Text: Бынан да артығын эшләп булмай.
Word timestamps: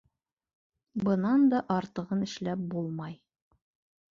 Бынан 1.03 1.45
да 1.51 1.59
артығын 1.75 2.25
эшләп 2.29 2.65
булмай. 2.73 3.15